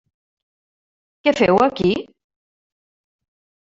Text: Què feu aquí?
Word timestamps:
Què 1.27 1.33
feu 1.41 1.61
aquí? 1.67 1.93